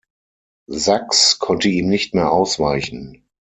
[0.67, 3.23] Sachs konnte ihm nicht mehr ausweichen.